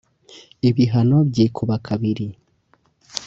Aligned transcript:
ibihano 0.69 1.17
byikuba 1.29 1.75
kabiri 1.87 2.27